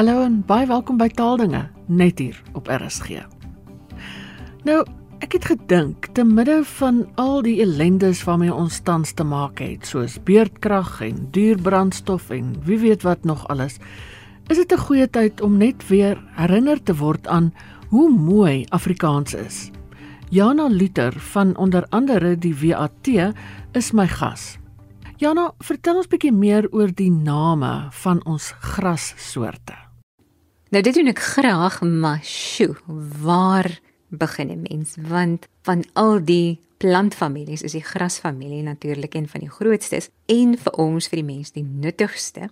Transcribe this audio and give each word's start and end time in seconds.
Hallo 0.00 0.22
en 0.24 0.38
baie 0.48 0.64
welkom 0.64 0.96
by 0.96 1.10
Taaldinge 1.12 1.58
net 1.92 2.22
hier 2.22 2.36
op 2.56 2.70
RSG. 2.72 3.18
Nou, 4.64 4.78
ek 5.20 5.34
het 5.36 5.48
gedink 5.50 6.06
te 6.16 6.24
midde 6.24 6.62
van 6.78 7.02
al 7.20 7.42
die 7.44 7.58
ellendes 7.60 8.22
waarmee 8.24 8.54
ons 8.54 8.78
tans 8.86 9.12
te 9.12 9.26
maak 9.28 9.60
het, 9.60 9.84
soos 9.84 10.14
beerdkrag 10.24 11.02
en 11.04 11.18
duur 11.34 11.60
brandstof 11.60 12.30
en 12.32 12.54
wie 12.64 12.78
weet 12.80 13.04
wat 13.04 13.28
nog 13.28 13.42
alles, 13.52 13.76
is 14.48 14.56
dit 14.56 14.72
'n 14.72 14.84
goeie 14.88 15.10
tyd 15.10 15.44
om 15.44 15.60
net 15.60 15.84
weer 15.92 16.16
herinner 16.32 16.80
te 16.82 16.96
word 16.96 17.28
aan 17.28 17.52
hoe 17.90 18.08
mooi 18.08 18.64
Afrikaans 18.70 19.34
is. 19.34 19.70
Jana 20.30 20.68
Luther 20.68 21.12
van 21.12 21.56
onder 21.56 21.84
andere 21.90 22.38
die 22.38 22.56
WAT 22.56 23.36
is 23.72 23.92
my 23.92 24.08
gas. 24.08 24.56
Jana, 25.18 25.52
vertel 25.58 25.96
ons 25.96 26.08
bietjie 26.08 26.32
meer 26.32 26.64
oor 26.72 26.88
die 26.88 27.12
name 27.12 27.88
van 27.90 28.24
ons 28.24 28.54
grassoorte. 28.60 29.89
Nou 30.70 30.82
dit 30.86 30.94
doen 30.94 31.10
ek 31.10 31.18
graag, 31.18 31.80
maar 31.82 32.20
sjoe, 32.22 32.76
waar 33.22 33.80
begin 34.08 34.50
'n 34.50 34.62
mens? 34.70 34.94
Want 35.08 35.48
van 35.62 35.84
al 35.92 36.24
die 36.24 36.60
plantfamilies 36.78 37.62
is 37.62 37.72
die 37.72 37.82
grasfamilie 37.82 38.62
natuurlik 38.62 39.14
een 39.14 39.28
van 39.28 39.40
die 39.40 39.50
grootstes 39.50 40.08
en 40.26 40.58
vir 40.58 40.72
ons 40.72 41.08
vir 41.08 41.16
die 41.16 41.34
mens 41.34 41.50
die 41.50 41.64
nuttigste 41.64 42.50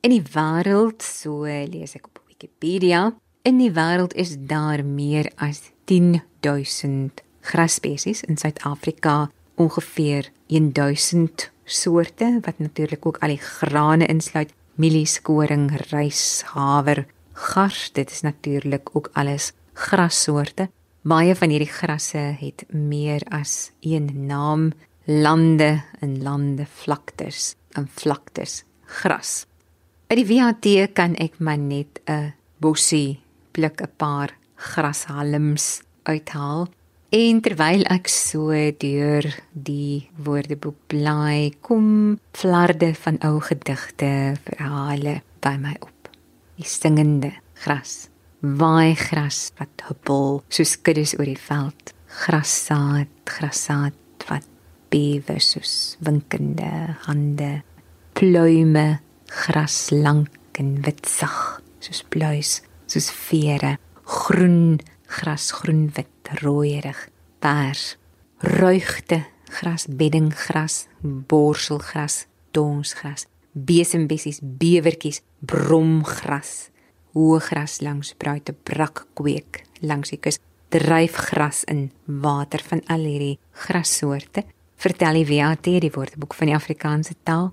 in 0.00 0.10
die 0.10 0.22
wêreld, 0.22 1.02
so 1.02 1.42
lees 1.42 1.94
ek 1.94 2.06
op 2.06 2.20
Wikipedia. 2.28 3.16
In 3.42 3.58
die 3.58 3.72
wêreld 3.72 4.14
is 4.14 4.36
daar 4.38 4.84
meer 4.84 5.32
as 5.36 5.72
10000 5.84 7.22
grasspesies 7.40 8.22
in 8.22 8.36
Suid-Afrika, 8.36 9.30
ongeveer 9.56 10.30
1000 10.46 11.50
soorte 11.64 12.40
wat 12.44 12.58
natuurlik 12.58 13.06
ook 13.06 13.18
al 13.18 13.28
die 13.28 13.42
grane 13.42 14.06
insluit, 14.06 14.52
mielies, 14.74 15.22
koring, 15.22 15.70
rys, 15.90 16.42
haver, 16.54 17.06
gars, 17.36 17.90
dit 17.92 18.10
is 18.10 18.20
natuurlik 18.24 18.96
ook 18.96 19.10
alles 19.12 19.52
grassoorte. 19.72 20.70
Baie 21.06 21.36
van 21.38 21.52
hierdie 21.52 21.70
grasse 21.70 22.18
het 22.40 22.64
meer 22.72 23.22
as 23.30 23.70
een 23.80 24.08
naam, 24.26 24.72
lande 25.04 25.82
en 26.00 26.22
lande 26.22 26.66
vlaktes 26.66 27.54
en 27.76 27.86
vlaktes 28.00 28.64
gras. 28.86 29.44
By 30.06 30.18
die 30.18 30.26
WHT 30.26 30.94
kan 30.94 31.14
ek 31.22 31.38
maar 31.38 31.58
net 31.58 32.00
'n 32.06 32.34
bossie 32.58 33.20
pluk 33.52 33.80
'n 33.82 33.92
paar 33.96 34.30
grashalms 34.56 35.82
uithaal. 36.02 36.68
En 37.10 37.40
terwyl 37.40 37.82
ek 37.82 38.08
so 38.08 38.50
deur 38.78 39.24
die 39.52 40.08
woordeboek 40.16 40.76
blaai, 40.86 41.54
kom 41.60 42.18
flarde 42.32 42.94
van 42.94 43.18
ou 43.22 43.40
gedigte, 43.40 44.36
verhale 44.44 45.22
by 45.40 45.56
my 45.56 45.76
op 45.80 45.95
die 46.56 46.66
singende 46.68 47.32
gras, 47.62 48.08
waai 48.40 48.94
gras 48.96 49.50
wat 49.58 49.84
huppel 49.88 50.40
soos 50.52 50.76
kuddes 50.84 51.14
oor 51.18 51.28
die 51.28 51.40
veld, 51.40 51.92
grassaad, 52.24 53.10
grassaad 53.28 54.26
wat 54.30 54.46
bewe 54.92 55.38
soos 55.42 55.96
winkende 56.04 56.70
hande, 57.04 57.50
pluime 58.16 58.86
gras 59.44 59.90
lank 59.92 60.60
en 60.60 60.76
wit 60.86 61.04
sag 61.10 61.60
soos 61.84 62.02
pluis, 62.10 62.60
soos 62.88 63.10
vere, 63.12 63.76
groen 64.06 64.78
gras, 65.18 65.50
groen 65.54 65.86
wit, 65.94 66.32
rooierig, 66.40 66.98
pers, 67.44 67.94
ruigte 68.40 69.22
gras, 69.60 69.86
beddinggras, 69.86 70.86
borselgras, 71.02 72.24
donsgras 72.56 73.26
besembessies, 73.56 74.40
bewertjies, 74.42 75.22
bromgras, 75.46 76.70
hoëgras 77.14 77.80
langs 77.84 78.12
bruite 78.18 78.54
brak 78.66 79.06
kweek 79.18 79.62
langs 79.80 80.12
die 80.12 80.20
kus, 80.20 80.40
dryfgras 80.74 81.64
in 81.70 81.90
water 82.04 82.62
van 82.68 82.82
al 82.92 83.06
hierdie 83.06 83.38
grassoorte. 83.66 84.44
Vertel 84.76 85.22
die 85.22 85.28
WAT 85.30 85.64
die 85.64 85.92
woordeboek 85.92 86.34
van 86.36 86.50
die 86.50 86.56
Afrikaanse 86.56 87.14
taal. 87.24 87.52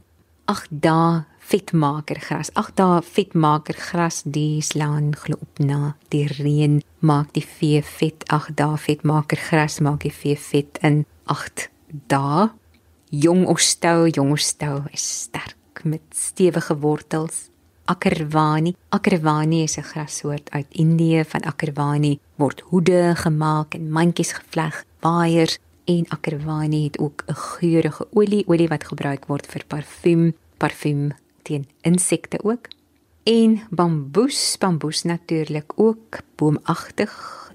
Ag 0.51 0.65
dae 0.67 1.23
vetmaker 1.43 2.19
gras. 2.19 2.51
Ag 2.59 2.73
dae 2.75 2.99
vetmaker 3.05 3.77
gras 3.79 4.23
die 4.25 4.61
slaan 4.63 5.13
glo 5.15 5.39
op 5.39 5.61
na 5.63 5.93
die 6.11 6.25
reën 6.27 6.81
maak 6.99 7.31
die 7.37 7.45
vee 7.45 7.83
vet. 7.83 8.25
Ag 8.27 8.49
dae 8.57 8.75
vetmaker 8.79 9.39
gras 9.39 9.79
maak 9.83 10.03
die 10.03 10.11
vee 10.11 10.35
vet 10.39 10.81
in 10.83 11.05
8 11.31 11.69
dae. 12.11 12.49
Jong 13.13 13.45
ostou, 13.47 14.09
jong 14.09 14.33
ostou 14.33 14.81
is 14.91 15.05
sterk 15.23 15.83
met 15.85 16.03
stewige 16.17 16.75
wortels. 16.81 17.52
Akerwani, 17.85 18.75
akerwani 18.89 19.63
is 19.63 19.77
'n 19.77 19.83
grassoort 19.83 20.51
uit 20.51 20.65
Indië. 20.69 21.23
Van 21.25 21.43
akerwani 21.43 22.19
word 22.35 22.59
hoede 22.59 23.15
gemaak 23.15 23.73
en 23.73 23.91
mandjies 23.91 24.31
gevleg, 24.31 24.85
waaiers 24.99 25.57
en 25.85 26.05
akerwani 26.07 26.83
het 26.83 26.99
ook 26.99 27.23
'n 27.27 27.33
geurende 27.33 28.07
olie, 28.13 28.47
olie 28.47 28.67
wat 28.67 28.87
gebruik 28.87 29.25
word 29.25 29.45
vir 29.47 29.63
parfuum, 29.67 30.33
parfuum 30.57 31.11
teen 31.41 31.67
insekte 31.81 32.43
ook. 32.43 32.67
En 33.23 33.61
bamboes, 33.69 34.55
bamboes 34.59 35.03
natuurlik 35.03 35.71
ook 35.75 36.19
boomagtig, 36.35 37.11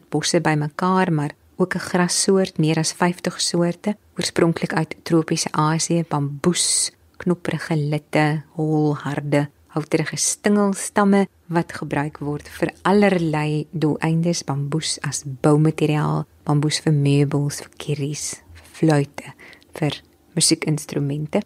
bosse 0.08 0.40
bymekaar, 0.40 1.12
maar 1.12 1.32
ook 1.56 1.74
'n 1.74 1.78
grassoort, 1.78 2.58
meer 2.58 2.76
as 2.76 2.92
50 2.92 3.40
soorte, 3.40 3.96
oorspronklik 4.16 4.72
uit 4.72 4.96
tropiese 5.02 5.52
Asië, 5.52 6.04
bamboes 6.08 6.92
knopprige 7.16 7.76
litte, 7.76 8.42
hol, 8.54 8.96
harde, 8.96 9.48
houterige 9.74 10.16
stingelstamme 10.16 11.26
wat 11.52 11.74
gebruik 11.80 12.20
word 12.24 12.48
vir 12.58 12.72
allerlei 12.88 13.66
doeleindes, 13.72 14.44
bamboes 14.48 14.96
as 15.06 15.24
boumateriaal, 15.24 16.24
bamboes 16.48 16.80
vir 16.84 16.94
meubels, 16.96 17.60
vir 17.64 17.72
kerries, 17.84 18.26
vir 18.56 18.74
fluitte, 18.78 19.34
vir 19.78 20.00
musiekinstrumente. 20.36 21.42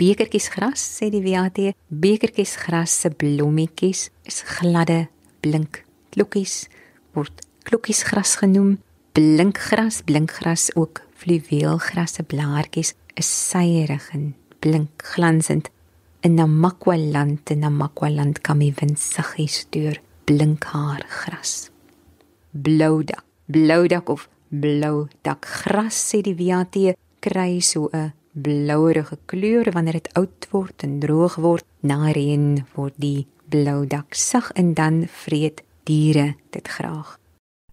Bekertjies 0.00 0.48
gras, 0.54 0.82
sê 0.82 1.10
die 1.12 1.22
WAT, 1.24 1.60
bekertjies 1.88 2.56
gras 2.64 2.94
se 3.04 3.12
blommetjies 3.12 4.08
is 4.28 4.40
gladde, 4.56 5.06
blink 5.44 5.82
klokkies 6.12 6.66
word 7.16 7.44
klokkies 7.68 8.02
gras 8.08 8.36
genoem. 8.40 8.78
Blinkgras, 9.12 10.00
blinkgras 10.08 10.70
ook 10.74 11.02
fluweelgrasse 11.20 12.24
blaartjies 12.24 12.94
is 13.20 13.28
suierig 13.28 14.08
en 14.16 14.32
blink 14.64 15.04
glansend 15.12 15.68
in 16.22 16.34
Namakwa 16.34 16.96
land 16.96 17.50
en 17.50 17.58
Namakwa 17.58 18.08
land 18.10 18.40
kan 18.40 18.58
my 18.58 18.70
wind 18.78 18.98
saggies 18.98 19.66
deur 19.74 19.98
blink 20.24 20.64
haar 20.70 21.02
gras. 21.10 21.70
Blou 22.50 23.02
dak 23.02 23.24
blou 23.50 23.86
dak 23.90 24.08
of 24.08 24.28
blou 24.48 25.08
dak 25.26 25.42
gras 25.46 25.98
sê 25.98 26.22
die 26.22 26.36
WAT 26.38 26.78
kry 27.20 27.60
so 27.60 27.88
'n 27.92 28.12
blouerige 28.32 29.18
kleur. 29.26 29.72
Wanneer 29.72 29.92
dit 29.92 30.14
oud 30.14 30.46
word 30.50 30.82
en 30.82 31.00
droog 31.00 31.34
word 31.36 31.64
na 31.80 32.12
reën 32.12 32.66
word 32.74 32.94
die 32.96 33.26
blou 33.48 33.86
dak 33.86 34.14
sag 34.14 34.52
en 34.52 34.74
dan 34.74 35.06
vreet 35.06 35.62
diere 35.84 36.34
dit 36.50 36.68
graag. 36.68 37.18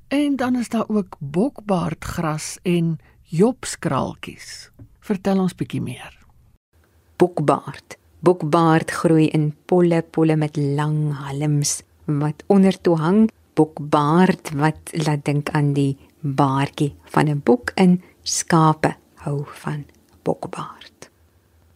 En 0.08 0.36
dan 0.36 0.56
is 0.56 0.70
daar 0.70 0.90
ook 0.90 1.16
bokbaardgras 1.20 2.58
en 2.64 2.98
jopskraaltjies. 3.22 4.72
Vertel 5.00 5.40
ons 5.40 5.56
bietjie 5.56 5.82
meer. 5.82 6.18
Bokbaard. 7.16 8.00
Bokbaard 8.20 8.92
groei 8.92 9.30
in 9.32 9.54
polle 9.66 10.02
polle 10.04 10.36
met 10.36 10.58
lang 10.58 11.14
halms 11.16 11.82
wat 12.06 12.44
onder 12.48 12.76
toe 12.82 12.98
hang. 13.00 13.30
Bokbaard 13.56 14.52
wat 14.60 14.92
laat 15.06 15.24
dink 15.26 15.50
aan 15.56 15.74
die 15.74 15.98
baardjie 16.20 16.96
van 17.14 17.30
'n 17.30 17.42
bok 17.44 17.72
in 17.76 18.02
skape 18.24 18.96
hou 19.24 19.46
van 19.64 19.86
bokbaard. 20.24 21.10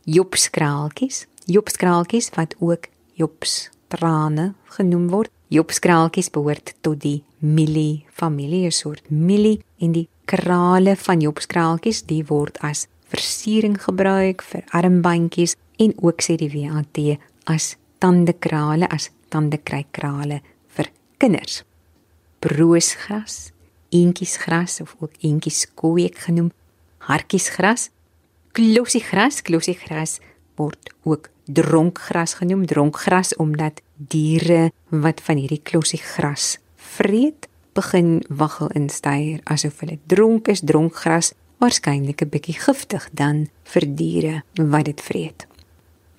Jopskraaltjies, 0.04 1.28
jopskraaltjies 1.45 2.30
wat 2.36 2.56
ook 2.60 2.88
jopstrane 3.13 4.54
genoem 4.63 5.07
word. 5.10 5.31
Jopskraaltjies 5.48 6.30
behoort 6.30 6.74
tot 6.81 7.00
die 7.01 7.24
mielie 7.39 8.06
familie, 8.12 8.66
'n 8.66 8.72
soort 8.72 9.10
mielie 9.10 9.62
en 9.80 9.92
die 9.92 10.10
krale 10.25 10.96
van 10.96 11.19
jopskraaltjies, 11.22 12.04
die 12.04 12.25
word 12.25 12.60
as 12.60 12.88
versiering 13.13 13.77
gebruik 13.81 14.42
vir 14.50 14.65
armbandjies 14.74 15.56
en 15.83 15.94
ook 16.01 16.21
sê 16.25 16.38
die 16.39 16.50
WAT 16.54 17.00
as 17.50 17.75
tandekrale 18.01 18.89
as 18.89 19.12
tandekrykrale 19.33 20.42
vir 20.75 20.89
kinders. 21.21 21.62
Broosgras, 22.44 23.51
eentjiesgras 23.94 24.81
of 24.83 24.95
ook 25.00 25.13
eentjieskooiek 25.21 26.18
genoem, 26.25 26.51
hartjiesgras, 27.07 27.89
klossiegras, 28.54 29.42
klossiegras 29.45 30.19
word 30.57 30.92
ook 31.04 31.30
dronkgras 31.45 32.38
genoem, 32.39 32.65
dronkgras 32.65 33.33
omdat 33.42 33.81
diere 33.98 34.71
wat 34.89 35.21
van 35.25 35.42
hierdie 35.42 35.62
klossiegras 35.63 36.57
vreet 36.75 37.50
begin 37.74 38.21
waggel 38.30 38.69
en 38.77 38.89
styer 38.89 39.42
asof 39.50 39.81
hulle 39.81 39.98
dronk 40.07 40.51
is, 40.54 40.62
dronkgras 40.62 41.33
waarskynlik 41.63 42.21
'n 42.21 42.30
bietjie 42.30 42.60
giftig 42.60 43.10
dan 43.13 43.48
vir 43.63 43.83
diere 43.95 44.44
wat 44.54 44.86
dit 44.86 45.01
vreet. 45.01 45.48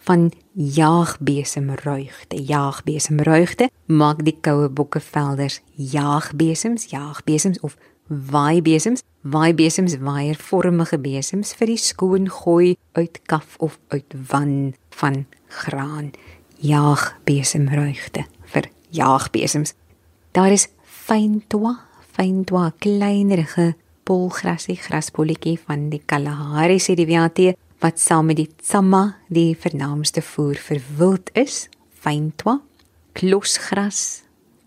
van 0.05 0.33
jaagbesemruigte. 0.53 2.37
Jaagbesemruigte 2.45 3.71
maak 3.87 4.25
die 4.25 4.37
koue 4.41 4.69
bokkevelders 4.69 5.61
jaagbesems, 5.75 6.85
jaagbesems 6.93 7.61
of 7.61 7.77
waaibesems. 8.07 9.03
Waaibesems 9.21 9.97
waaiervormige 10.05 10.99
besems 10.99 11.55
vir 11.57 11.73
die 11.73 11.81
skoon 11.81 12.29
gooi 12.29 12.77
uit 12.93 13.21
kaf 13.25 13.57
of 13.59 13.79
uit 13.89 14.15
wan 14.29 14.75
van 14.91 15.25
graan. 15.49 16.13
Jaagbesemruigte 16.61 18.27
vir 18.53 18.69
jaagbesems. 18.91 19.73
Daar 20.37 20.53
is 20.53 20.69
fyntoa, 20.85 21.79
fyntoa 22.13 22.73
kleinerige 22.79 23.75
polgrasie 24.05 24.77
graspolletjie 24.77 25.57
van 25.67 25.89
die 25.91 26.03
Kalahari 26.05 26.79
die 26.79 27.07
WAT 27.09 27.99
saam 28.01 28.27
met 28.27 28.37
die 28.37 28.49
tsamma 28.49 29.17
die 29.29 29.55
vernaamste 29.55 30.23
voer 30.23 30.57
vir 30.57 30.81
wild 30.97 31.31
is, 31.35 31.69
fyntwa, 31.93 32.61
klosgras, 33.13 34.23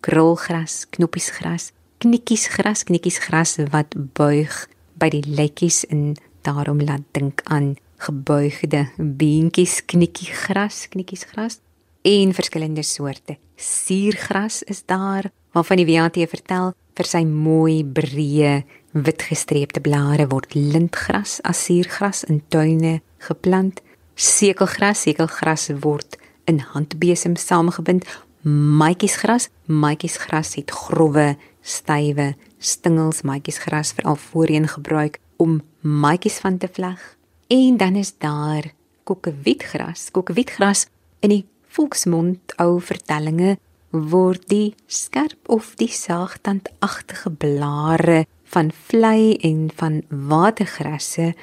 krulgras, 0.05 0.85
knoppiesgras, 0.93 1.71
knikkiesgras, 2.03 2.85
knikkiesgras 2.85 3.57
wat 3.73 3.95
buig 4.13 4.53
by 4.97 5.09
die 5.09 5.23
lekkies 5.25 5.85
en 5.89 6.15
daarom 6.45 6.81
laat 6.85 7.05
dink 7.17 7.41
aan 7.45 7.75
gebuigde 8.05 8.85
beentjies, 8.97 9.81
knikkiegras, 9.89 10.85
knikkiesgras 10.93 11.59
en 12.05 12.33
verskillende 12.37 12.85
soorte. 12.85 13.37
Suurgras 13.57 14.61
is 14.69 14.83
daar 14.85 15.31
waarvan 15.57 15.81
die 15.81 15.89
WAT 15.89 16.21
vertel 16.29 16.75
vir 16.97 17.09
sy 17.09 17.23
mooi 17.25 17.81
breë 17.83 18.61
wit 19.03 19.21
gestreepte 19.21 19.81
blare 19.81 20.27
word 20.31 20.53
lintgras 20.55 21.39
as 21.41 21.63
suurgras 21.65 22.23
in 22.23 22.41
tuine 22.47 23.01
geplant. 23.17 23.81
Sekelgras, 24.15 25.01
sekelgras 25.05 25.69
word 25.81 26.17
in 26.45 26.59
handbesem 26.73 27.35
saamgebind. 27.35 28.07
Maatjiesgras, 28.47 29.49
maatjiesgras 29.65 30.55
het 30.55 30.71
grouwe, 30.71 31.35
stywe 31.61 32.33
stingels. 32.57 33.21
Maatjiesgras 33.21 33.93
veral 33.97 34.15
voorheen 34.15 34.67
gebruik 34.67 35.19
om 35.37 35.61
maatjies 35.81 36.39
van 36.43 36.57
te 36.57 36.69
vleg. 36.71 37.17
En 37.47 37.77
dan 37.77 37.95
is 37.95 38.13
daar 38.17 38.71
kokkewietgras. 39.03 40.09
Kokkewietgras 40.11 40.87
in 41.19 41.29
die 41.29 41.45
volksmond 41.67 42.55
ou 42.61 42.79
vertellinge 42.81 43.57
word 43.91 44.47
die 44.51 44.75
skerp 44.87 45.49
of 45.49 45.75
die 45.79 45.91
saagtandagtige 45.91 47.31
blare 47.31 48.25
van 48.53 48.71
vlei 48.71 49.35
en 49.43 49.69
van 49.75 50.01
watergrasse 50.09 51.33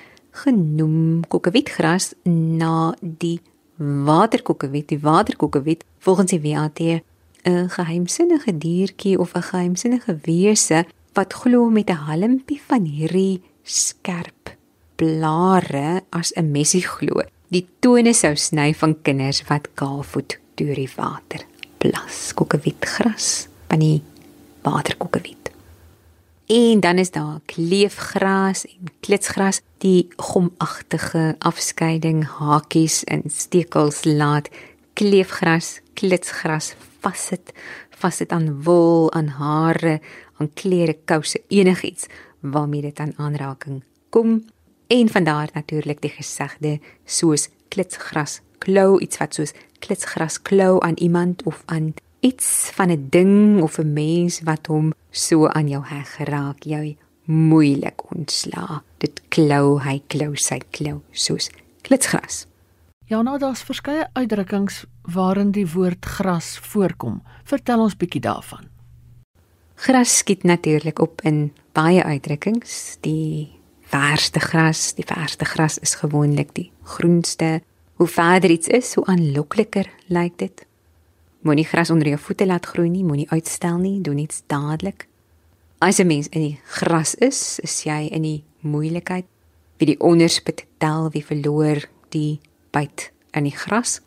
genoem 0.45 1.23
kokkewietgras 1.29 2.12
na 2.25 2.95
die 3.01 3.41
waterkokkewiet, 3.79 4.89
die 4.89 5.01
waterkokkewiet 5.01 5.85
volgens 5.99 6.31
die 6.31 6.41
WAT 6.41 6.81
'n 7.45 7.69
geheimsinnige 7.69 8.59
diertjie 8.59 9.19
of 9.19 9.35
'n 9.35 9.43
geheimsinnige 9.43 10.19
wese 10.25 10.85
wat 11.12 11.33
glo 11.33 11.71
met 11.71 11.91
'n 11.91 12.05
halmpie 12.09 12.61
van 12.67 12.85
hierdie 12.85 13.43
skerp 13.62 14.56
blare 14.97 16.03
as 16.11 16.33
'n 16.37 16.51
messie 16.51 16.83
glo. 16.83 17.23
Die 17.49 17.67
tone 17.81 18.12
sou 18.12 18.37
sny 18.37 18.75
van 18.75 19.03
kinders 19.03 19.43
wat 19.49 19.69
kaalvoet 19.75 20.39
deur 20.55 20.75
die 20.75 20.91
water 20.97 21.47
plas. 21.79 22.33
Kokkewietgras 22.35 23.49
van 23.69 23.79
die 23.79 24.03
waterkokkewiet. 24.62 25.44
En 26.46 26.81
dan 26.81 26.99
is 26.99 27.11
daar 27.11 27.41
kleefgras 27.44 28.67
en 28.67 28.85
klitsgras, 29.00 29.61
die 29.79 30.08
gomagtige 30.17 31.35
afskeiding 31.38 32.26
hakies 32.26 33.05
en 33.05 33.23
stekels 33.26 34.05
laat 34.05 34.49
kleefgras, 34.93 35.81
klitsgras 35.93 36.75
vassit, 37.00 37.52
vassit 37.91 38.32
aan 38.32 38.62
wol, 38.62 39.12
aan 39.12 39.26
hare, 39.26 40.00
aan 40.37 40.52
klere, 40.52 40.96
kouse, 41.05 41.43
enigiets 41.49 42.06
waarmee 42.41 42.81
dit 42.81 42.99
aan 42.99 43.12
aanraking 43.17 43.82
kom. 44.08 44.44
En 44.87 45.08
van 45.08 45.25
daar 45.25 45.49
natuurlik 45.52 46.00
die 46.00 46.11
gesegde 46.11 46.81
soos 47.05 47.49
klitsgras 47.69 48.41
klou 48.58 49.00
iets 49.00 49.17
wat 49.17 49.35
soos 49.35 49.52
klitsgras 49.79 50.43
klou 50.43 50.82
aan 50.85 50.96
iemand 50.96 51.43
of 51.43 51.62
aan 51.64 51.94
iets 52.25 52.71
van 52.75 52.91
'n 52.91 53.06
ding 53.11 53.62
of 53.62 53.79
'n 53.79 53.93
mens 53.93 54.41
wat 54.41 54.67
hom 54.67 54.93
so 55.11 55.47
aan 55.47 55.69
jou 55.69 55.85
heg 55.87 56.17
geraak, 56.17 56.62
jy 56.62 56.97
moeilik 57.25 58.12
ontsla. 58.15 58.82
Dit 58.99 59.23
klou, 59.29 59.81
hy 59.82 60.03
klou 60.06 60.37
sy 60.37 60.61
klou 60.71 61.00
soos 61.11 61.50
klitsgras. 61.81 62.47
Ja, 63.06 63.23
nou 63.23 63.38
daar's 63.38 63.62
verskeie 63.62 64.09
uitdrukkings 64.12 64.85
waarin 65.03 65.50
die 65.50 65.67
woord 65.73 66.05
gras 66.05 66.59
voorkom. 66.59 67.23
Vertel 67.44 67.81
ons 67.81 67.97
bietjie 67.97 68.21
daarvan. 68.21 68.69
Gras 69.75 70.19
skiet 70.19 70.43
natuurlik 70.43 70.99
op 70.99 71.20
in 71.20 71.53
baie 71.73 72.05
uitdrukkings. 72.05 72.97
Die 73.00 73.53
verste 73.81 74.41
gras, 74.41 74.94
die 74.94 75.05
verste 75.06 75.44
gras 75.44 75.79
is 75.79 75.94
gewoonlik 75.94 76.55
die 76.55 76.70
groenste. 76.82 77.62
Hoe 77.94 78.06
verder 78.06 78.50
iets 78.50 78.67
is, 78.67 78.94
hoe 78.94 79.06
aanlokliker 79.06 79.91
lyk 80.06 80.38
dit. 80.38 80.67
Moenie 81.44 81.67
gras 81.69 81.91
onder 81.93 82.08
jou 82.08 82.19
voete 82.19 82.46
laat 82.49 82.67
groei 82.67 82.88
nie, 82.88 83.02
moenie 83.05 83.29
uitstel 83.29 83.76
nie, 83.76 83.99
doen 84.00 84.19
iets 84.19 84.43
dadelik. 84.49 85.06
As 85.79 85.99
'n 86.00 86.06
mens 86.06 86.29
in 86.29 86.41
die 86.41 86.61
gras 86.64 87.14
is, 87.14 87.58
is 87.61 87.82
jy 87.85 88.08
in 88.11 88.23
die 88.23 88.44
moeilikheid. 88.61 89.26
Wie 89.76 89.87
die 89.87 90.00
onderspit 90.00 90.64
tel, 90.79 91.11
wie 91.11 91.25
verloor 91.25 91.88
die 92.08 92.41
byt 92.70 93.12
in 93.32 93.44
die 93.44 93.56
gras. 93.56 94.00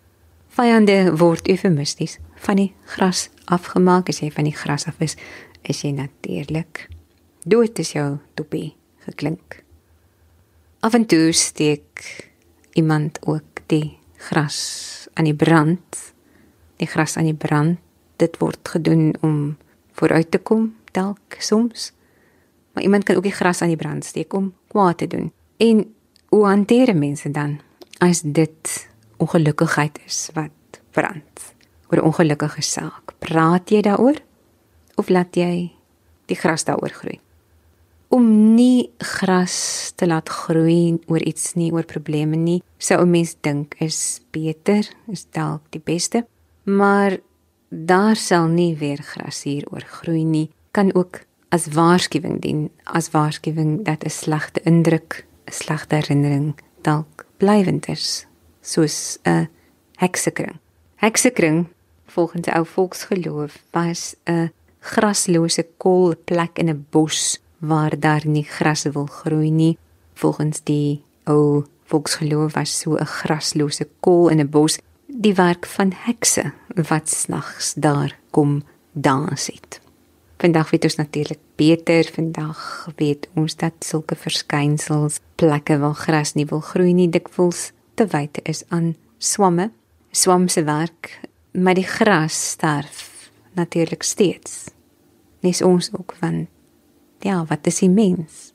Vyande 0.48 1.18
word 1.18 1.48
eufemisties 1.48 2.18
van 2.36 2.56
die 2.56 2.74
gras 2.86 3.30
afgemaak 3.46 4.10
as 4.10 4.20
jy 4.20 4.32
van 4.32 4.44
die 4.44 4.56
gras 4.56 4.88
af 4.88 4.96
is, 5.00 5.16
is 5.62 5.82
jy 5.82 5.92
natuurlik 5.92 6.88
dood 7.46 7.80
is 7.80 7.92
jou 7.92 8.18
topie 8.34 8.76
geklink. 9.06 9.64
Af 10.80 10.94
en 10.94 11.06
toe 11.06 11.32
steek 11.32 12.04
iemand 12.74 13.20
ook 13.22 13.64
die 13.68 13.98
gras 14.18 15.08
aan 15.14 15.24
die 15.24 15.36
brand 15.36 16.07
die 16.78 16.88
gras 16.88 17.18
aan 17.18 17.30
die 17.30 17.38
brand. 17.38 17.80
Dit 18.18 18.38
word 18.42 18.62
gedoen 18.68 19.14
om 19.22 19.58
vooruit 19.98 20.32
te 20.32 20.40
kom 20.42 20.72
dalk 20.98 21.38
soms. 21.40 21.92
Maar 22.74 22.84
iemand 22.84 23.04
kan 23.04 23.16
ook 23.16 23.28
die 23.28 23.36
gras 23.36 23.62
aan 23.62 23.74
die 23.74 23.80
brand 23.80 24.06
steek 24.06 24.34
om 24.34 24.54
kwaad 24.68 24.98
te 24.98 25.08
doen. 25.08 25.32
En 25.58 25.86
hoe 26.30 26.46
hanteer 26.46 26.96
mense 26.96 27.32
dan 27.32 27.60
as 27.98 28.22
dit 28.22 28.88
ongelukkigheid 29.18 30.00
is 30.06 30.30
wat 30.34 30.82
brand? 30.92 31.54
Oor 31.90 32.02
'n 32.02 32.10
ongelukkige 32.10 32.62
saak. 32.62 33.14
Praat 33.20 33.70
jy 33.70 33.82
daaroor 33.82 34.18
of 34.96 35.10
laat 35.10 35.36
jy 35.36 35.72
die 36.26 36.36
gras 36.36 36.64
daaroor 36.64 36.90
groei? 36.90 37.20
Om 38.08 38.56
nie 38.56 38.90
gras 38.98 39.92
te 39.96 40.08
laat 40.08 40.30
groei 40.30 41.00
oor 41.08 41.22
iets 41.22 41.54
nie, 41.54 41.72
oor 41.72 41.84
probleme 41.84 42.36
nie, 42.36 42.64
sou 42.78 43.02
'n 43.02 43.10
mens 43.10 43.36
dink 43.42 43.76
is 43.80 44.22
beter, 44.32 44.88
is 45.08 45.26
dalk 45.32 45.62
die 45.70 45.82
beste 45.84 46.26
maar 46.68 47.18
daar 47.70 48.16
sal 48.16 48.48
nie 48.48 48.76
weer 48.78 49.00
gras 49.04 49.44
hier 49.44 49.64
oor 49.72 49.82
groei 49.82 50.24
nie. 50.24 50.50
Kan 50.72 50.94
ook 50.96 51.22
as 51.50 51.68
waarskuwing 51.72 52.42
dien 52.42 52.70
as 52.84 53.12
waarskuwing 53.12 53.86
dat 53.86 54.04
'n 54.04 54.10
slegte 54.10 54.62
indruk 54.64 55.26
'n 55.46 55.52
slegte 55.52 55.96
herinnering 55.96 56.56
dalk 56.82 57.26
blywend 57.38 57.88
is 57.88 58.28
soos 58.62 59.18
'n 59.24 59.50
heksekring. 59.96 60.60
Heksekring 60.96 61.68
volgens 62.06 62.48
ou 62.48 62.66
volksgeloof 62.66 63.64
was 63.72 64.16
'n 64.26 64.52
graslose 64.80 65.68
kol 65.78 66.16
plek 66.26 66.58
in 66.60 66.70
'n 66.70 66.86
bos 66.90 67.40
waar 67.58 68.00
daar 68.00 68.28
nie 68.28 68.44
gras 68.44 68.84
wil 68.84 69.06
groei 69.06 69.52
nie. 69.52 69.78
Volgens 70.14 70.64
die 70.64 71.04
ou 71.24 71.66
volksgeloof 71.84 72.54
was 72.54 72.80
so 72.80 72.96
'n 72.96 73.06
graslose 73.06 73.88
kol 74.00 74.30
in 74.30 74.40
'n 74.40 74.50
bos 74.50 74.80
die 75.08 75.34
werk 75.34 75.66
van 75.66 75.94
hekse 75.96 76.52
wat 76.76 77.10
snags 77.10 77.74
daar 77.74 78.20
kom 78.32 78.64
dans 78.92 79.48
het. 79.48 79.80
Vandag 80.38 80.70
weet 80.70 80.84
ons 80.84 80.96
natuurlik 80.96 81.40
beter, 81.56 82.06
vandag 82.14 82.90
weet 82.96 83.30
ons 83.34 83.56
dat 83.56 83.74
sulke 83.80 84.16
verskynsels, 84.16 85.20
plekke 85.36 85.80
waar 85.82 85.98
gras 85.98 86.36
nie 86.36 86.46
wil 86.46 86.62
groei 86.62 86.94
nie, 86.94 87.10
dikwels 87.10 87.72
te 87.98 88.06
wyte 88.12 88.44
is 88.46 88.62
aan 88.70 88.94
swamme, 89.18 89.72
swamse 90.12 90.64
werk, 90.68 91.16
maar 91.58 91.78
die 91.78 91.88
gras 91.88 92.38
sterf 92.54 93.32
natuurlik 93.58 94.04
steeds. 94.04 94.68
Nes 95.42 95.62
ons 95.66 95.90
ook 95.98 96.14
van 96.20 96.46
ja, 97.26 97.42
wat 97.50 97.66
is 97.68 97.82
die 97.82 97.90
mens? 97.90 98.52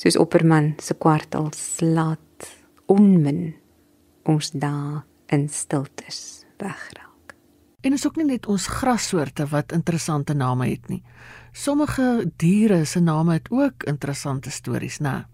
Soos 0.00 0.16
Opperman 0.16 0.72
se 0.80 0.94
kwartels 0.96 1.82
laat 1.84 2.48
onmin 2.88 3.52
ons 4.24 4.50
daar 4.56 5.02
in 5.32 5.48
stiltes 5.48 6.44
wegraak. 6.60 7.34
En 7.80 7.92
is 7.96 8.06
ook 8.06 8.16
nie 8.20 8.28
net 8.28 8.46
ons 8.46 8.66
grassoorte 8.66 9.48
wat 9.50 9.72
interessante 9.72 10.34
name 10.34 10.68
het 10.70 10.88
nie. 10.88 11.02
Sommige 11.52 12.30
diere 12.36 12.84
se 12.84 13.00
name 13.00 13.40
het 13.40 13.50
ook 13.50 13.84
interessante 13.90 14.50
stories, 14.50 15.00
né? 15.00 15.24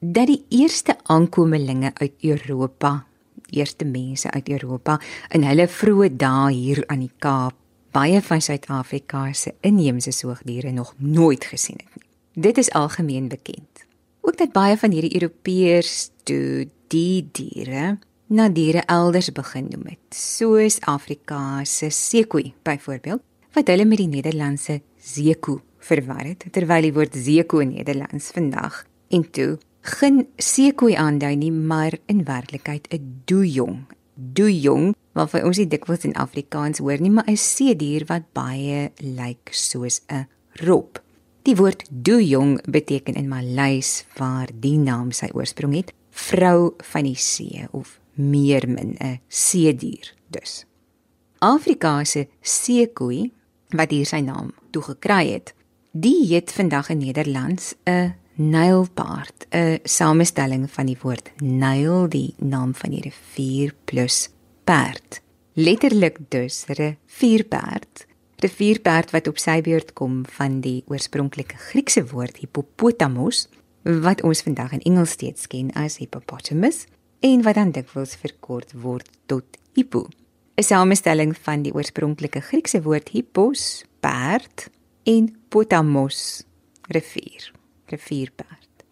Dat 0.00 0.26
die 0.26 0.44
eerste 0.48 0.96
aankomelinge 1.02 1.90
uit 1.94 2.12
Europa 2.20 3.06
eerste 3.50 3.84
mense 3.84 4.30
uit 4.30 4.48
Europa 4.48 4.98
in 5.34 5.44
hulle 5.46 5.68
vroeë 5.70 6.10
dae 6.18 6.52
hier 6.52 6.82
aan 6.90 7.04
die 7.04 7.12
Kaap 7.22 7.54
baie 7.96 8.20
van 8.20 8.42
Suid-Afrika 8.42 9.30
se 9.32 9.54
inheemse 9.64 10.12
soogdiere 10.12 10.72
nog 10.72 10.92
nooit 10.98 11.44
gesien 11.44 11.78
het 11.80 11.94
nie. 11.94 12.42
Dit 12.48 12.58
is 12.58 12.70
algemeen 12.70 13.28
bekend. 13.28 13.86
Ook 14.20 14.36
dat 14.36 14.52
baie 14.52 14.76
van 14.76 14.92
hierdie 14.92 15.14
Europeërs 15.14 16.10
toe 16.28 16.66
die 16.92 17.28
diere 17.32 17.96
na 18.26 18.48
diere 18.50 18.82
elders 18.90 19.28
begin 19.30 19.68
noem 19.70 19.92
het, 19.92 20.16
soos 20.16 20.80
Afrika 20.90 21.62
se 21.64 21.90
sekoe 21.94 22.52
byvoorbeeld, 22.66 23.22
wat 23.54 23.70
hulle 23.70 23.86
met 23.86 24.02
die 24.02 24.10
Nederlandse 24.10 24.80
zeekoe 24.98 25.60
verwar 25.86 26.24
het, 26.26 26.48
terwyl 26.52 26.88
die 26.88 26.94
woord 26.96 27.14
zeekoe 27.14 27.62
in 27.62 27.76
Nederlands 27.76 28.32
vandag 28.34 28.82
en 29.14 29.22
toe 29.30 29.56
geen 29.86 30.24
sekoe 30.42 30.96
aandui 30.98 31.36
nie, 31.38 31.52
maar 31.52 31.94
in 32.10 32.24
werklikheid 32.26 32.88
'n 32.90 33.22
doejong. 33.24 33.86
Doejong, 34.14 34.94
wat 35.12 35.30
vir 35.30 35.44
ons 35.44 35.56
dikwels 35.56 36.04
in 36.04 36.16
Afrikaans 36.16 36.78
hoor 36.78 37.00
nie, 37.00 37.10
maar 37.10 37.28
'n 37.28 37.36
seedier 37.36 38.04
wat 38.06 38.32
baie 38.32 38.90
lyk 38.98 39.48
soos 39.52 40.00
'n 40.08 40.26
rop. 40.66 41.02
Die 41.42 41.54
woord 41.54 41.86
doejong 41.90 42.60
beteken 42.70 43.14
in 43.14 43.28
Maleis 43.28 44.04
waar 44.16 44.48
die 44.52 44.78
naam 44.78 45.12
sy 45.12 45.28
oorsprong 45.32 45.74
het, 45.74 45.92
vrou 46.10 46.74
van 46.82 47.04
die 47.04 47.14
see 47.14 47.68
of 47.70 48.00
meermin 48.16 48.96
'n 48.98 49.20
seedier 49.28 50.14
dus. 50.28 50.64
Afrika 51.38 52.04
se 52.04 52.26
seekoei 52.40 53.32
wat 53.76 53.90
hier 53.90 54.06
sy 54.06 54.20
naam 54.20 54.52
toe 54.70 54.82
gekry 54.82 55.32
het, 55.32 55.54
die 55.92 56.34
het 56.34 56.52
vandag 56.52 56.88
in 56.88 56.98
Nederlands 56.98 57.74
'n 57.84 58.14
Nylpaard, 58.36 59.46
'n 59.50 59.78
samestelling 59.84 60.70
van 60.70 60.86
die 60.86 60.98
woord 61.00 61.30
Nyl, 61.40 62.08
die 62.08 62.34
naam 62.38 62.74
van 62.74 62.90
die 62.90 63.00
rivier 63.00 63.74
plus 63.84 64.28
perd. 64.64 65.20
Letterlik 65.52 66.18
dus 66.28 66.64
rivierperd. 66.66 68.06
Rivierperd 68.36 69.10
wat 69.10 69.28
op 69.28 69.38
sy 69.38 69.60
beurt 69.60 69.92
kom 69.92 70.24
van 70.28 70.60
die 70.60 70.84
oorspronklike 70.86 71.56
Griekse 71.56 72.06
woord 72.06 72.36
hippopotamos 72.36 73.48
wat 73.82 74.22
ons 74.22 74.42
vandag 74.42 74.72
in 74.72 74.82
Engels 74.82 75.10
steeds 75.10 75.46
ken 75.46 75.72
as 75.72 75.96
hippopotamus 75.96 76.84
en 77.20 77.42
wat 77.42 77.54
dan 77.54 77.70
dikwels 77.70 78.16
verkort 78.16 78.72
word 78.72 79.08
tot 79.26 79.44
hippo. 79.74 80.08
'n 80.56 80.62
Samestelling 80.62 81.36
van 81.36 81.62
die 81.62 81.74
oorspronklike 81.74 82.40
Griekse 82.40 82.82
woord 82.82 83.08
hippos, 83.08 83.84
perd 84.00 84.70
en 85.04 85.36
potamos, 85.48 86.44
rivier, 86.88 87.52
rivierperd. 87.86 88.84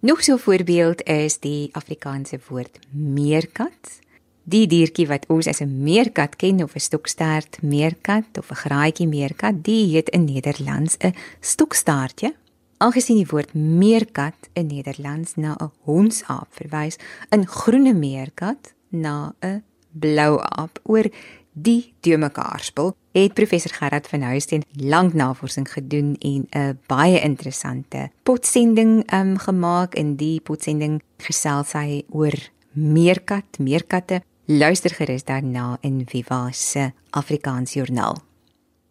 Nog 0.00 0.22
so 0.22 0.34
'n 0.34 0.38
voorbeeld 0.38 1.02
is 1.02 1.38
die 1.38 1.68
Afrikaanse 1.72 2.38
woord 2.48 2.78
meerkat. 2.90 4.00
Die 4.44 4.66
diertjie 4.66 5.06
wat 5.06 5.26
ons 5.28 5.46
as 5.46 5.60
'n 5.60 5.82
meerkat 5.82 6.36
ken 6.36 6.62
of 6.62 6.74
'n 6.74 6.80
stokstert 6.80 7.62
meerkat 7.62 8.38
of 8.38 8.50
'n 8.50 8.54
graaitjie 8.54 9.08
meerkat, 9.08 9.64
die 9.64 9.86
heet 9.86 10.08
in 10.08 10.24
Nederlands 10.24 10.96
'n 10.98 11.14
stokstaartjie 11.40 12.34
Aangesien 12.82 13.20
die 13.20 13.28
woord 13.30 13.52
meerkat 13.54 14.48
in 14.58 14.66
Nederlands 14.66 15.36
na 15.38 15.54
'n 15.54 15.70
honsaap 15.86 16.48
verwys, 16.50 16.98
in 17.30 17.46
groene 17.46 17.92
meerkat 17.94 18.74
na 18.88 19.34
'n 19.40 19.62
blou 19.92 20.40
aap 20.40 20.80
oor 20.82 21.06
die 21.52 21.94
te 22.00 22.16
mekaar 22.16 22.60
spel, 22.60 22.96
het 23.12 23.34
professor 23.34 23.70
Gerard 23.70 24.08
van 24.08 24.22
Huisteen 24.22 24.64
lank 24.72 25.12
navorsing 25.12 25.72
gedoen 25.72 26.16
en 26.18 26.46
'n 26.50 26.78
baie 26.86 27.20
interessante 27.20 28.10
potsending 28.22 29.12
um, 29.12 29.38
gemaak 29.38 29.94
in 29.94 30.16
die 30.16 30.40
potsending 30.40 31.02
gesels 31.18 31.72
hy 31.72 32.04
oor 32.10 32.34
meerkat, 32.72 33.58
meerkatte. 33.58 34.22
Luister 34.44 34.90
gerus 34.90 35.24
daarna 35.24 35.78
in 35.80 36.06
Viva 36.06 36.50
se 36.52 36.92
Afrikaans 37.10 37.72
joernaal. 37.72 38.16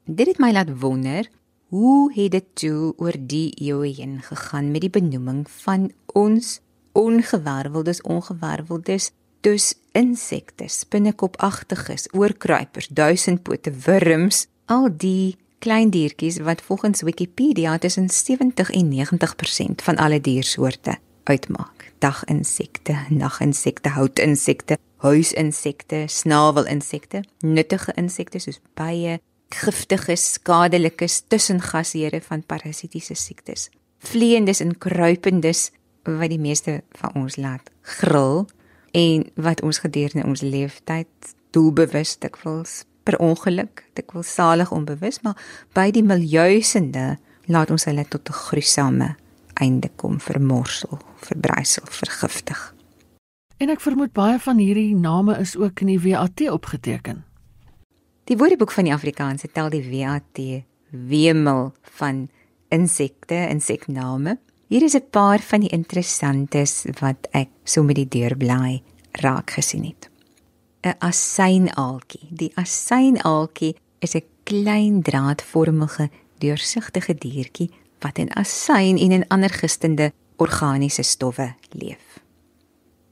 Dit 0.05 0.27
het 0.27 0.39
my 0.39 0.51
laat 0.51 0.79
wonder 0.79 1.29
Hoe 1.71 2.11
het 2.13 2.31
dit 2.31 2.47
toe 2.53 2.93
oor 2.99 3.15
die 3.15 3.53
eeue 3.55 3.93
heen 3.95 4.17
gegaan 4.21 4.71
met 4.71 4.81
die 4.83 4.89
benoeming 4.91 5.45
van 5.63 5.91
ons 6.11 6.59
ongewerveldes 6.91 8.01
ongewerveldes 8.01 9.11
dus 9.39 9.73
insekte, 9.95 10.67
spinnekopagtiges, 10.67 12.09
oorkruipers, 12.11 12.89
duisendpote, 12.91 13.71
wurms, 13.85 14.45
al 14.65 14.89
die 14.91 15.37
klein 15.63 15.93
diertjies 15.95 16.41
wat 16.43 16.61
volgens 16.61 17.01
Wikipedia 17.07 17.77
tussen 17.77 18.09
70 18.09 18.69
en 18.75 18.91
90% 18.91 19.83
van 19.87 19.95
alle 19.95 20.21
diersoorte 20.21 20.97
uitmaak. 21.23 21.93
Daginsekte, 22.03 22.97
naginsekte, 23.09 23.89
houtinsekte, 23.89 24.77
huisinsekte, 24.97 26.03
snawelinsekte, 26.07 27.23
nuttige 27.39 27.93
insekte 27.95 28.39
soos 28.39 28.59
bye, 28.73 29.21
giftige, 29.55 30.15
skadelike 30.15 31.07
tussengasheure 31.27 32.21
van 32.21 32.43
parasitiese 32.43 33.15
siektes. 33.15 33.69
Vleiendes 33.99 34.59
en 34.59 34.77
kruipendes 34.77 35.69
wat 36.03 36.29
die 36.29 36.39
meeste 36.41 36.81
van 36.97 37.13
ons 37.13 37.37
laat 37.37 37.69
gril 37.99 38.47
en 38.97 39.27
wat 39.35 39.61
ons 39.61 39.79
gedurende 39.83 40.27
ons 40.27 40.41
lewenstyd 40.41 41.35
doelbewus 41.51 42.17
dikwels 42.23 42.83
per 43.03 43.17
ongeluk, 43.19 43.83
dikwels 43.97 44.33
salig 44.33 44.71
onbewus, 44.71 45.21
maar 45.21 45.37
by 45.73 45.89
die 45.91 46.03
miljousende 46.05 47.17
laat 47.51 47.71
ons 47.71 47.85
hulle 47.89 48.05
tot 48.05 48.29
'n 48.29 48.39
gruisame 48.45 49.15
einde 49.53 49.89
kom 49.95 50.19
vermorsel, 50.19 50.99
verbrysel, 51.15 51.83
vergiftig. 51.85 52.73
En 53.57 53.69
ek 53.69 53.81
vermoed 53.81 54.13
baie 54.13 54.39
van 54.39 54.57
hierdie 54.57 54.95
name 54.95 55.37
is 55.37 55.55
ook 55.57 55.81
in 55.81 55.87
die 55.87 56.01
WAT 56.01 56.49
opgeteken. 56.49 57.25
Die 58.29 58.37
Woordeboek 58.37 58.71
van 58.71 58.85
die 58.85 58.93
Afrikaanse 58.93 59.49
tel 59.49 59.71
die 59.73 59.81
WAT 59.89 60.39
wemel 60.91 61.71
van 61.97 62.27
insekte, 62.69 63.47
insekname. 63.49 64.37
Hier 64.67 64.83
is 64.83 64.95
'n 64.95 65.09
paar 65.09 65.39
van 65.39 65.59
die 65.59 65.69
interessantes 65.69 66.85
wat 66.99 67.27
ek 67.31 67.49
so 67.63 67.83
met 67.83 67.95
die 67.95 68.07
deurblaai 68.07 68.81
raak 69.11 69.49
gesien 69.51 69.83
het. 69.83 70.09
'n 70.83 70.95
Asynaaltjie. 70.99 72.27
Die 72.29 72.51
asynaaltjie 72.55 73.75
is 73.99 74.15
'n 74.15 74.23
klein 74.43 75.01
draadvormige, 75.01 76.09
deursigtige 76.37 77.15
diertjie 77.15 77.69
wat 77.99 78.17
in 78.17 78.33
asyn 78.33 78.97
en 78.97 79.11
in 79.11 79.27
ander 79.27 79.49
gistende 79.49 80.11
organiese 80.35 81.01
stowwe 81.01 81.55
leef. 81.69 82.19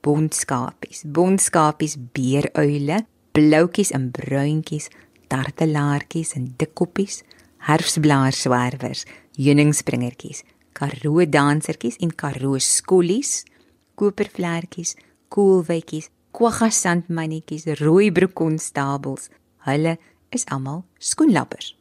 Bontskapies, 0.02 1.04
bontskapies 1.06 1.96
beeruile, 2.12 3.06
bloukies 3.40 3.94
en 3.96 4.12
bruintjies 4.12 4.90
tartelaartjies 5.30 6.36
en 6.38 6.50
dikkoppies, 6.60 7.22
herfsblaarswerwers, 7.70 9.06
heuningspringertjies, 9.38 10.44
karoo 10.78 11.26
dansertjies 11.30 12.00
en 12.04 12.14
karoo 12.16 12.60
skollies, 12.64 13.44
kopervlekkies, 14.00 14.96
koelwytjies, 15.34 16.10
kwaggasandmannetjies, 16.36 17.68
rooibroekkonstabels. 17.82 19.30
Hulle 19.68 19.98
is 20.34 20.48
almal 20.54 20.84
skoenlappers. 21.02 21.76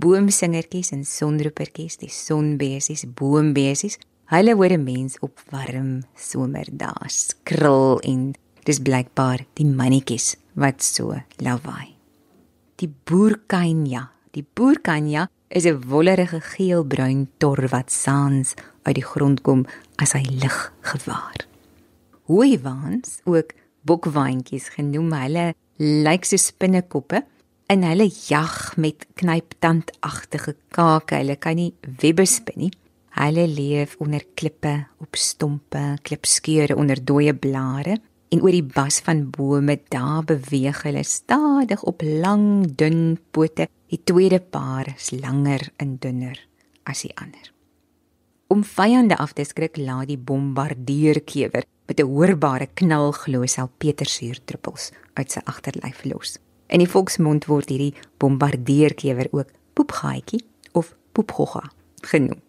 Boomsingertjies 0.00 0.90
en 0.94 1.04
sonroepertjies, 1.06 2.00
die 2.00 2.10
sonbesies, 2.10 3.04
boombesies. 3.06 4.00
Hulle 4.32 4.54
hoor 4.56 4.72
'n 4.72 4.84
mens 4.84 5.18
op 5.20 5.38
warm 5.52 6.02
somerdae 6.16 7.08
skril 7.08 8.00
en 8.02 8.34
dis 8.64 8.80
blykbaar 8.80 9.46
die 9.54 9.66
mannetjies 9.66 10.36
wat 10.54 10.82
so 10.82 11.14
lawaai 11.38 11.94
die 12.80 12.90
boerkanja. 13.08 14.08
Die 14.34 14.44
boerkanja 14.56 15.28
is 15.48 15.64
'n 15.64 15.82
wollerige 15.90 16.40
geelbruin 16.40 17.28
tor 17.38 17.60
wat 17.70 17.90
saans 17.90 18.54
uit 18.82 18.94
die 18.94 19.08
grond 19.12 19.42
kom 19.42 19.66
as 19.96 20.12
hy 20.12 20.24
lig 20.42 20.72
gewaar. 20.82 21.38
Hooiwaans, 22.26 23.20
ook 23.24 23.52
bokwaantjies 23.86 24.68
genoem, 24.76 25.12
hulle 25.12 25.54
lyk 25.78 26.24
so 26.24 26.36
spinnekoppe 26.36 27.22
en 27.66 27.82
hulle 27.82 28.08
jag 28.28 28.76
met 28.76 29.06
knyptandagtige 29.14 30.56
kake. 30.68 31.14
Hulle 31.14 31.36
kan 31.36 31.56
nie 31.56 31.74
webbe 32.00 32.26
spin 32.26 32.58
nie. 32.58 32.72
Hulle 33.10 33.46
leef 33.46 33.96
onder 33.98 34.24
klippe, 34.34 34.86
op 34.98 35.14
stompe, 35.16 35.98
klipskeure 36.02 36.76
onder 36.76 37.04
dooie 37.04 37.34
blare 37.34 38.00
en 38.34 38.42
oor 38.42 38.50
die 38.50 38.66
bas 38.66 38.98
van 39.06 39.28
bome 39.30 39.76
daar 39.94 40.24
beweeg 40.26 40.80
hulle 40.82 41.04
stadig 41.06 41.82
op 41.86 42.02
lang 42.02 42.74
dun 42.74 43.16
pote. 43.30 43.68
Die 43.86 44.00
tweede 44.02 44.40
paar 44.40 44.90
is 44.96 45.12
langer 45.14 45.68
en 45.78 45.96
dunner 46.02 46.40
as 46.82 47.04
die 47.06 47.12
ander. 47.14 47.52
Om 48.50 48.64
vyande 48.66 49.16
af 49.22 49.36
te 49.38 49.44
skrik, 49.46 49.78
laat 49.78 50.10
die 50.10 50.18
bombardierkewer 50.18 51.62
met 51.86 52.00
'n 52.00 52.10
hoorbare 52.10 52.66
knal 52.74 53.12
glo 53.12 53.46
salpetersuurdruppels 53.46 54.90
uit 55.14 55.30
sy 55.30 55.40
agterlyf 55.44 56.04
los. 56.04 56.38
In 56.66 56.78
die 56.78 56.90
volksmond 56.90 57.46
word 57.46 57.68
hierdie 57.68 57.94
bombardierkewer 58.18 59.28
ook 59.30 59.48
poepgaatjie 59.74 60.42
of 60.72 60.96
poepgogga 61.12 61.70
genoem 62.02 62.40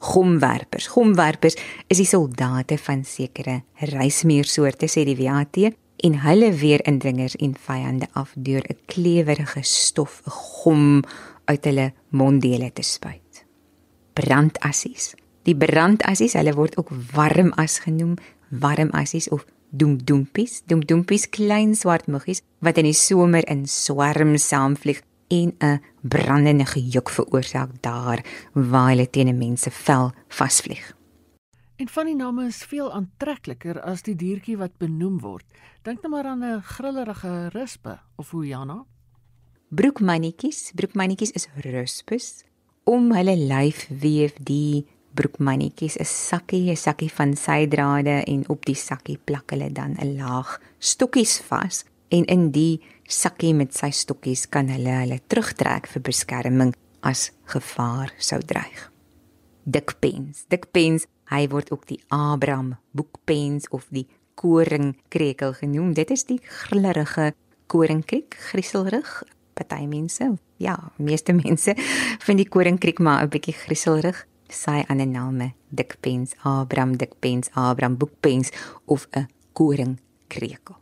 gomwerpers. 0.00 0.88
Gomwerpers 0.94 1.56
is 1.88 2.00
die 2.00 2.08
soldate 2.08 2.78
van 2.80 3.04
sekere 3.04 3.60
reismeersoorte 3.92 4.88
sê 4.88 5.04
die 5.08 5.18
WAT 5.20 5.60
en 6.00 6.20
hulle 6.24 6.50
weer 6.56 6.80
indringers 6.88 7.36
en 7.36 7.54
vyande 7.60 8.08
af 8.16 8.32
deur 8.34 8.64
'n 8.64 8.78
klewerige 8.86 9.62
stof, 9.62 10.22
'n 10.26 10.30
gom 10.30 11.02
uit 11.44 11.64
hulle 11.64 11.92
monddele 12.08 12.72
te 12.72 12.82
spuit. 12.82 13.44
Brandassies. 14.12 15.14
Die 15.42 15.56
brandassies, 15.56 16.32
hulle 16.32 16.54
word 16.54 16.76
ook 16.76 16.90
warmas 17.12 17.78
genoem, 17.78 18.16
warmassies 18.48 19.28
of 19.28 19.44
doemdoempies, 19.70 20.62
doemdoempies 20.66 21.28
klein 21.28 21.74
swart 21.74 22.06
muggies 22.06 22.42
wat 22.58 22.78
in 22.78 22.84
die 22.84 22.96
somer 22.96 23.46
in 23.48 23.66
swerms 23.66 24.48
saamvlieg 24.48 25.02
en 25.30 25.54
'n 25.58 25.80
brandende 26.02 26.66
gejuk 26.66 27.08
veroorsaak 27.10 27.70
daar 27.80 28.24
waar 28.52 28.88
hulle 28.88 29.10
teen 29.10 29.28
'n 29.28 29.38
mens 29.38 29.62
se 29.62 29.70
vel 29.70 30.12
vasvlieg. 30.28 30.96
En 31.76 31.88
van 31.88 32.06
die 32.06 32.16
name 32.16 32.46
is 32.46 32.64
veel 32.64 32.92
aantrekliker 32.92 33.80
as 33.80 34.02
die 34.02 34.16
diertjie 34.16 34.56
wat 34.56 34.76
benoem 34.78 35.20
word. 35.20 35.46
Dink 35.82 36.02
net 36.02 36.10
maar 36.10 36.24
aan 36.24 36.44
'n 36.44 36.62
grillerige 36.62 37.48
rispe 37.48 37.98
of 38.16 38.30
hoe 38.30 38.46
Jana. 38.46 38.84
Broekmannetjies, 39.68 40.72
broekmannetjies 40.74 41.30
is 41.30 41.48
rispes. 41.54 42.44
Om 42.84 43.12
hulle 43.12 43.36
lyf 43.36 43.88
weef 43.88 44.32
die 44.42 44.86
broekmannetjies 45.14 45.96
'n 45.96 46.04
sakkie, 46.04 46.70
'n 46.70 46.76
sakkie 46.76 47.12
van 47.12 47.36
sydrade 47.36 48.24
en 48.24 48.48
op 48.48 48.66
die 48.66 48.74
sakkie 48.74 49.18
plak 49.24 49.50
hulle 49.50 49.72
dan 49.72 49.96
'n 49.98 50.16
laag 50.16 50.60
stokkies 50.78 51.40
vas 51.40 51.84
en 52.08 52.24
in 52.24 52.50
die 52.50 52.82
sakkie 53.10 53.54
met 53.54 53.74
sy 53.74 53.90
stokkies 53.90 54.46
kan 54.48 54.68
hulle 54.68 55.00
hulle 55.02 55.20
terugtrek 55.26 55.90
vir 55.90 56.02
beskerming 56.02 56.74
as 57.02 57.30
gevaar 57.50 58.14
sou 58.18 58.40
dreig. 58.40 58.86
Dikpens, 59.64 60.46
dikpens 60.48 61.06
Hy 61.30 61.46
word 61.46 61.70
ook 61.70 61.84
die 61.86 62.00
Abraham 62.10 62.74
boekpens 62.90 63.68
of 63.70 63.86
die 63.94 64.08
koringkrekel 64.34 65.52
genoem. 65.60 65.92
Dit 65.94 66.10
is 66.10 66.26
die 66.26 66.40
grillerige 66.42 67.34
koringkreek, 67.70 68.34
grieselrig. 68.50 69.20
Party 69.54 69.84
mense, 69.86 70.26
ja, 70.58 70.74
meeste 70.98 71.34
mense 71.36 71.76
vind 72.26 72.42
die 72.42 72.48
koringkreek 72.50 72.98
maar 72.98 73.22
'n 73.22 73.30
bietjie 73.30 73.54
grieselrig. 73.54 74.26
Sy 74.50 74.82
ander 74.88 75.06
name, 75.06 75.52
dikpens, 75.70 76.34
Abraham 76.42 76.96
dikpens, 76.96 77.50
Abraham 77.54 77.96
boekpens 77.96 78.50
of 78.86 79.06
'n 79.14 79.28
koringkrekel. 79.52 80.74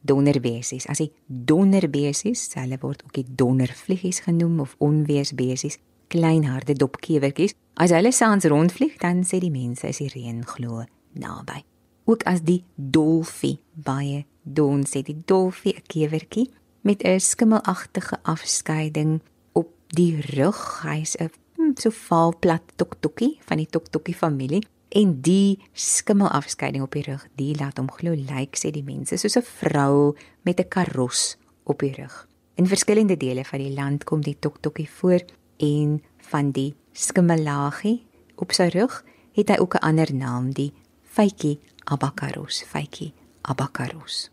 Donderbesies, 0.00 0.86
as 0.88 0.98
jy 1.02 1.10
donderbesies, 1.26 2.46
hulle 2.54 2.78
word 2.80 3.02
ook 3.04 3.12
die 3.12 3.26
dondervliegies 3.36 4.22
genoem 4.24 4.60
of 4.64 4.76
onweersbesies 4.78 5.78
klein 6.10 6.44
harde 6.48 6.74
dopkewertjies. 6.74 7.54
As 7.80 7.92
hulle 7.94 8.12
saans 8.12 8.48
rondvlieg, 8.50 8.96
dan 9.02 9.22
sê 9.28 9.40
die 9.42 9.52
mense 9.52 9.88
is 9.88 10.00
die 10.02 10.10
reën 10.10 10.42
glo 10.48 10.84
naby. 11.20 11.62
Ook 12.10 12.24
as 12.26 12.42
die 12.42 12.62
dolfie 12.74 13.58
baie 13.74 14.24
don 14.42 14.82
sê 14.88 15.04
die 15.06 15.20
dolfie 15.26 15.76
'n 15.76 15.86
kewertjie 15.86 16.50
met 16.82 17.04
'n 17.04 17.20
skimmelagtige 17.20 18.16
afskeiding 18.22 19.20
op 19.52 19.68
die 19.88 20.20
rug. 20.36 20.82
Hy's 20.82 21.14
'n 21.16 21.30
hm, 21.56 21.72
so 21.76 21.90
vaal 21.90 22.34
plat 22.38 22.62
toktokie 22.76 23.38
van 23.46 23.56
die 23.58 23.70
toktokkie 23.70 24.14
familie 24.14 24.62
en 24.90 25.20
die 25.22 25.58
skimmelafskeiding 25.72 26.82
op 26.82 26.96
die 26.96 27.04
rug, 27.06 27.26
die 27.38 27.54
laat 27.58 27.78
hom 27.78 27.90
glo 27.94 28.14
lyk 28.14 28.30
like, 28.30 28.58
sê 28.58 28.72
die 28.74 28.84
mense 28.86 29.16
soos 29.16 29.36
'n 29.36 29.46
vrou 29.46 30.16
met 30.42 30.60
'n 30.60 30.68
karos 30.68 31.36
op 31.64 31.78
die 31.78 31.94
rug. 31.94 32.26
In 32.54 32.66
verskillende 32.66 33.16
dele 33.16 33.44
van 33.44 33.58
die 33.58 33.74
land 33.74 34.04
kom 34.04 34.20
die 34.20 34.38
toktokkie 34.38 34.90
voor 34.90 35.20
en 35.56 36.02
van 36.18 36.50
die 36.50 36.74
skimmelagie 36.92 38.04
op 38.36 38.52
sy 38.52 38.68
rug 38.74 39.04
het 39.32 39.48
hy 39.48 39.56
ook 39.58 39.74
'n 39.74 39.86
ander 39.86 40.14
naam, 40.14 40.52
die 40.52 40.72
Faitjie 41.02 41.58
Abakaros, 41.84 42.62
Faitjie 42.62 43.12
Abakaros. 43.42 44.30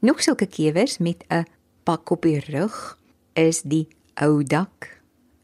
Nog 0.00 0.22
sulke 0.22 0.46
kewers 0.46 0.98
met 0.98 1.24
'n 1.28 1.44
pak 1.82 2.10
op 2.10 2.22
die 2.22 2.40
rug 2.40 2.98
is 3.32 3.62
die 3.62 3.88
ou 4.14 4.44
dak, 4.44 5.02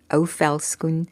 ou 0.09 0.27
velskoen, 0.27 1.09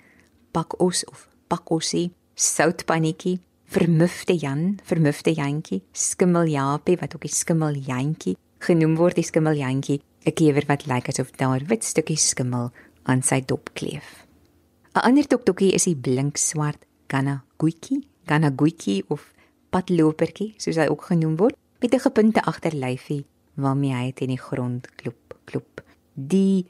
pakos 0.50 1.04
of 1.04 1.28
pakossie, 1.46 2.12
soutpannetjie, 2.42 3.38
vermufte 3.72 4.34
Jan, 4.34 4.78
vermufte 4.84 5.32
Jantjie, 5.34 5.82
skimmeljapie 5.94 6.98
wat 7.00 7.14
ook 7.14 7.26
die 7.26 7.32
skimmeljantjie 7.32 8.36
genoem 8.62 8.96
word, 8.98 9.18
die 9.18 9.26
skimmeljantjie, 9.26 10.00
'n 10.26 10.34
kewer 10.38 10.64
wat 10.68 10.86
lyk 10.86 11.08
asof 11.08 11.30
daar 11.38 11.62
wit 11.66 11.84
stukkies 11.84 12.28
skimmel 12.30 12.70
aan 13.04 13.22
sy 13.22 13.40
dop 13.40 13.70
kleef. 13.74 14.26
'n 14.94 15.02
Ander 15.08 15.26
toktokkie 15.26 15.72
is 15.74 15.84
die 15.84 15.96
blink 15.96 16.36
swart 16.36 16.84
Ganaguiki, 17.08 18.06
Ganaguiki 18.26 19.02
of 19.08 19.32
padlopertjie, 19.70 20.54
soos 20.58 20.76
hy 20.76 20.86
ook 20.86 21.02
genoem 21.10 21.36
word, 21.36 21.56
met 21.80 21.94
'n 21.94 21.98
gepunte 21.98 22.42
agterlyfie 22.42 23.24
waarmee 23.54 23.94
hy 23.94 24.12
teen 24.12 24.28
die 24.28 24.38
grond 24.38 24.88
klop, 24.96 25.34
klop. 25.44 25.82
Die 26.14 26.66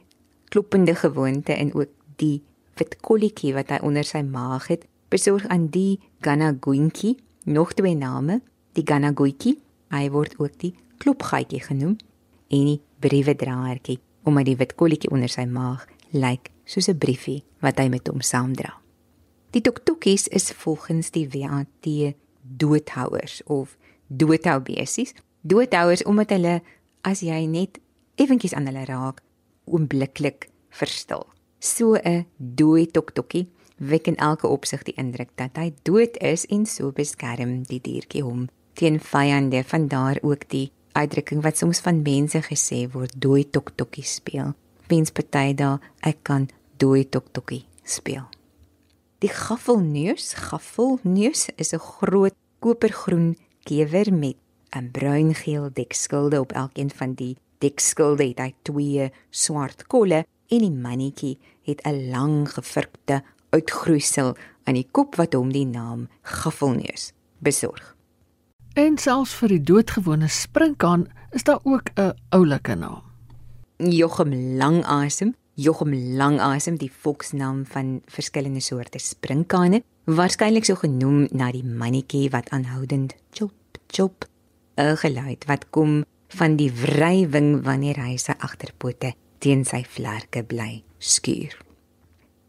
kloppende 0.49 0.95
gewoonte 0.95 1.53
en 1.53 1.75
ook 1.75 1.91
die 2.17 2.43
wit 2.77 2.97
kolletjie 3.01 3.55
wat 3.55 3.69
hy 3.71 3.79
onder 3.83 4.05
sy 4.05 4.23
maag 4.23 4.67
het, 4.69 4.87
besorg 5.13 5.45
aan 5.53 5.69
die 5.73 6.01
Ganaguinki 6.25 7.17
nog 7.45 7.75
twee 7.77 7.95
name, 7.95 8.41
die 8.73 8.85
Ganaguiki, 8.87 9.59
hy 9.93 10.09
word 10.15 10.39
ook 10.41 10.57
die 10.63 10.73
klopgaatjie 11.03 11.61
genoem 11.67 11.99
en 12.53 12.69
die 12.71 12.81
briewe 13.03 13.35
draertjie 13.37 14.01
omdat 14.23 14.47
die 14.47 14.57
wit 14.57 14.77
kolletjie 14.79 15.11
onder 15.11 15.31
sy 15.33 15.45
maag 15.51 15.83
lyk 16.15 16.53
soos 16.65 16.89
'n 16.89 16.99
briefie 16.99 17.43
wat 17.61 17.79
hy 17.79 17.89
met 17.89 18.07
hom 18.09 18.21
saamdra. 18.21 18.79
Die 19.51 19.61
toktokies 19.61 20.29
is 20.29 20.53
volgens 20.53 21.11
die 21.11 21.29
WAT 21.29 22.15
doodhouers 22.43 23.43
of 23.45 23.77
doodhoubesies. 24.09 25.15
Doodhouers 25.43 26.05
omdat 26.05 26.31
hulle 26.31 26.63
as 27.03 27.21
jy 27.21 27.47
net 27.47 27.79
effentjies 28.15 28.55
aan 28.55 28.67
hulle 28.67 28.85
raak, 28.85 29.21
oombliklik 29.65 30.49
verstil. 30.71 31.27
So 31.59 31.95
'n 31.95 32.27
dooi 32.37 32.87
toktokie 32.87 33.49
wek 33.83 34.07
in 34.07 34.17
elke 34.17 34.47
opsig 34.47 34.83
die 34.87 34.97
indruk 34.97 35.31
dat 35.35 35.59
hy 35.59 35.73
dood 35.83 36.17
is 36.23 36.47
en 36.47 36.67
so 36.67 36.93
beskerm 36.95 37.63
die 37.67 37.81
diertjie 37.83 38.23
hom 38.23 38.49
teen 38.79 39.01
vyande. 39.01 39.65
Van 39.67 39.89
daar 39.89 40.19
ook 40.23 40.49
die 40.49 40.71
uitdrukking 40.93 41.43
wat 41.43 41.59
soms 41.59 41.81
van 41.81 42.03
mense 42.03 42.43
gesê 42.47 42.87
word, 42.93 43.13
dooi 43.17 43.45
toktokie 43.51 44.07
speel 44.07 44.53
wens 44.93 45.13
party 45.15 45.53
daar 45.57 45.81
ek 46.05 46.23
kan 46.29 46.49
dooi 46.83 47.05
toktokkie 47.09 47.65
speel. 47.85 48.27
Die 49.23 49.31
gaffelneus, 49.31 50.33
gaffelneus 50.49 51.49
is 51.57 51.73
'n 51.73 51.79
groot 51.79 52.37
kopergroen 52.61 53.37
kewer 53.65 54.09
met 54.13 54.37
'n 54.77 54.91
bruingeel 54.91 55.71
dekskilde 55.73 56.41
op 56.41 56.53
elkeen 56.53 56.91
van 56.91 57.15
die 57.15 57.37
dekskilde 57.59 58.25
het 58.25 58.39
hy 58.39 58.53
twee 58.63 59.13
swart 59.31 59.87
kolle 59.87 60.25
en 60.49 60.59
die 60.59 60.77
mannetjie 60.87 61.39
het 61.63 61.81
'n 61.87 62.11
lang 62.11 62.49
gevrukte 62.49 63.23
uitgroeisel 63.53 64.35
aan 64.65 64.79
die 64.79 64.89
kop 64.91 65.17
wat 65.21 65.37
hom 65.37 65.53
die 65.53 65.67
naam 65.67 66.09
gaffelneus 66.23 67.13
besorg. 67.45 67.95
En 68.79 68.97
selfs 68.99 69.35
vir 69.37 69.53
die 69.53 69.65
doodgewone 69.69 70.29
sprinkaan 70.33 71.07
is 71.37 71.45
daar 71.45 71.61
ook 71.63 71.93
'n 71.97 72.15
oulike 72.31 72.75
naam. 72.75 73.03
Jochem 73.77 74.33
Langasem, 74.57 75.35
Jochem 75.55 75.93
Langasem, 76.17 76.77
die 76.77 76.93
volksnaam 76.93 77.67
van 77.67 78.01
verskillende 78.07 78.61
soorte 78.61 78.99
sprinkane, 78.99 79.83
waarskynlik 80.05 80.65
so 80.65 80.75
genoem 80.75 81.29
na 81.31 81.51
die 81.53 81.65
mannetjie 81.65 82.31
wat 82.31 82.49
aanhoudend 82.51 83.15
chop 83.31 83.53
chop 83.87 84.25
'n 84.77 84.97
geluid 84.97 85.45
wat 85.45 85.71
kom 85.71 86.05
van 86.29 86.57
die 86.57 86.73
wrywing 86.73 87.63
wanneer 87.65 88.01
hy 88.01 88.17
sy 88.17 88.33
agterpote 88.39 89.13
teen 89.39 89.65
sy 89.65 89.85
vlerke 89.85 90.43
bly 90.43 90.83
skuur. 90.99 91.57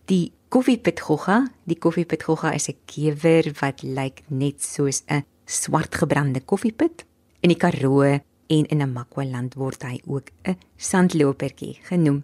Die 0.06 0.32
koffiepitgogga, 0.54 1.48
die 1.66 1.80
koffiepitgogga 1.82 2.52
is 2.54 2.70
'n 2.70 2.78
kewer 2.86 3.46
wat 3.62 3.82
lyk 3.82 4.22
net 4.28 4.62
soos 4.62 5.02
'n 5.10 5.26
swart 5.46 5.96
gebrande 5.96 6.42
koffiepit. 6.42 7.06
In 7.42 7.50
die 7.50 7.58
Karoo 7.58 8.02
en 8.48 8.66
in 8.66 8.82
'n 8.82 8.94
Makwaland 8.94 9.56
word 9.56 9.82
hy 9.84 10.02
ook 10.06 10.30
'n 10.44 10.58
sandlopertjie 10.78 11.80
genoem. 11.82 12.22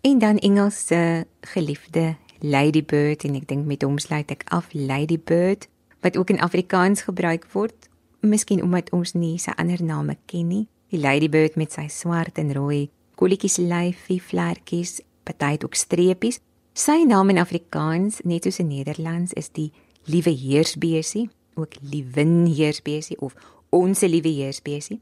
En 0.00 0.18
dan 0.18 0.38
Engels 0.38 0.86
se 0.86 1.26
geliefde 1.40 2.16
ladybird 2.40 3.24
en 3.24 3.34
ek 3.34 3.48
dink 3.48 3.66
met 3.66 3.82
hom 3.82 3.98
sluit 3.98 4.30
ek 4.30 4.42
af 4.44 4.72
ladybird 4.72 5.68
wat 6.00 6.16
ook 6.16 6.30
in 6.30 6.40
Afrikaans 6.40 7.02
gebruik 7.02 7.46
word, 7.52 7.88
miskien 8.20 8.62
omdat 8.62 8.90
ons 8.90 9.12
nie 9.12 9.38
sy 9.38 9.50
ander 9.56 9.82
name 9.82 10.16
ken 10.26 10.48
nie. 10.48 10.68
Die 10.88 11.00
ladybird 11.00 11.56
met 11.56 11.72
sy 11.72 11.88
swart 11.88 12.38
en 12.38 12.52
rooi 12.52 12.90
kolletjies 13.14 13.56
lyfie, 13.56 14.22
vlekkies, 14.22 15.00
party 15.22 15.56
ook 15.64 15.74
streepies. 15.74 16.40
Sy 16.72 17.04
naam 17.04 17.28
in 17.30 17.38
Afrikaans, 17.38 18.20
net 18.24 18.44
soos 18.44 18.58
in 18.58 18.68
Nederlands, 18.68 19.32
is 19.32 19.50
die 19.52 19.72
liewe 20.04 20.30
heersbesie, 20.30 21.28
ook 21.54 21.74
liewin 21.80 22.46
heersbesie 22.46 23.18
of 23.20 23.34
ons 23.70 24.00
liewe 24.00 24.28
heersbesie 24.28 25.00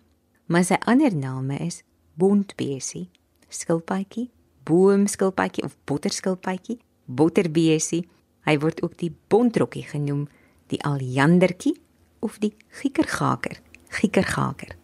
maar 0.51 0.67
sy 0.67 0.81
ander 0.91 1.15
name 1.15 1.57
is 1.63 1.85
bontbesie, 2.19 3.07
skilpaatjie, 3.49 4.27
boomskilpaatjie 4.67 5.65
of 5.65 5.77
botterskilpaatjie, 5.87 6.81
botterbesie. 7.07 8.03
Hy 8.49 8.57
word 8.59 8.83
ook 8.83 8.97
die 8.99 9.13
bontrokkie 9.31 9.85
genoem, 9.87 10.27
die 10.73 10.81
aljandertjie 10.87 11.77
of 12.25 12.41
die 12.43 12.53
giekergaker, 12.81 13.61
giekergaker. 14.01 14.75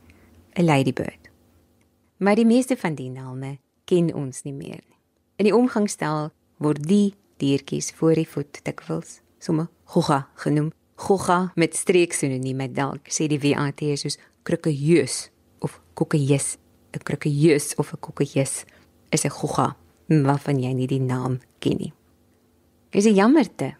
'n 0.56 0.64
ladybird. 0.64 1.28
Maar 2.16 2.34
die 2.34 2.46
meeste 2.46 2.76
van 2.76 2.94
die 2.94 3.10
name 3.10 3.58
ken 3.84 4.14
ons 4.14 4.42
nie 4.42 4.54
meer 4.54 4.80
nie. 4.80 5.00
In 5.36 5.44
die 5.44 5.54
omgangstaal 5.54 6.30
word 6.58 6.82
die 6.88 7.14
diertjies 7.36 7.92
voor 7.96 8.14
die 8.14 8.28
voet 8.28 8.60
dikwels 8.64 9.20
somme 9.38 9.68
gogga 9.84 10.26
genoem. 10.34 10.72
Gogga 10.96 11.52
met 11.54 11.76
streeksinonieme 11.76 12.70
dalk 12.72 13.10
sê 13.12 13.28
die 13.28 13.40
WAT 13.40 13.82
soos 14.00 14.18
krukkejeus 14.42 15.30
of 15.60 15.80
kokkejes. 15.94 16.56
'n 16.96 17.02
Krukkejeus 17.04 17.74
of 17.76 17.92
'n 17.92 18.00
kokkejes 18.00 18.64
is 19.10 19.24
'n 19.24 19.36
gogga 19.38 19.76
waarvan 20.08 20.58
jy 20.58 20.72
nie 20.72 20.86
die 20.86 21.00
naam 21.00 21.40
ken 21.58 21.76
nie. 21.78 21.92
Is 22.90 23.06
'n 23.06 23.14
jammerte 23.14 23.76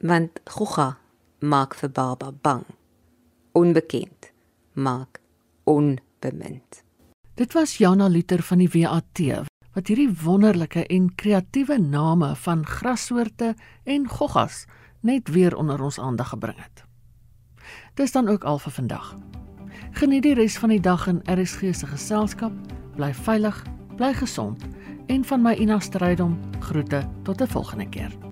want 0.00 0.40
gogga 0.44 0.98
maak 1.38 1.74
vir 1.74 1.90
baba 1.90 2.32
bang. 2.32 2.64
Onbekend 3.52 4.32
maak 4.72 5.20
onbemind. 5.64 6.82
Dit 7.34 7.52
was 7.52 7.76
Jana 7.76 8.08
Luther 8.08 8.42
van 8.42 8.58
die 8.58 8.70
WAT 8.72 9.51
wat 9.72 9.86
hierdie 9.86 10.10
wonderlike 10.22 10.86
en 10.86 11.14
kreatiewe 11.14 11.78
name 11.78 12.34
van 12.36 12.66
grassoorte 12.66 13.54
en 13.84 14.08
goggas 14.08 14.64
net 15.00 15.28
weer 15.28 15.56
onder 15.56 15.82
ons 15.82 15.98
aandag 15.98 16.28
gebring 16.28 16.58
het. 16.60 16.84
Dis 17.94 18.12
dan 18.12 18.28
ook 18.28 18.44
al 18.44 18.58
vir 18.58 18.72
vandag. 18.72 19.16
Geniet 19.92 20.22
die 20.22 20.34
res 20.34 20.58
van 20.58 20.68
die 20.72 20.80
dag 20.80 21.06
in 21.06 21.22
RSG 21.28 21.74
se 21.74 21.86
geselskap. 21.86 22.52
Bly 22.96 23.12
veilig, 23.14 23.62
bly 23.96 24.12
gesond 24.14 24.64
en 25.06 25.24
van 25.24 25.42
my 25.42 25.54
Ina 25.54 25.80
Strydom 25.80 26.38
groete 26.60 27.08
tot 27.22 27.40
'n 27.42 27.46
volgende 27.46 27.88
keer. 27.88 28.31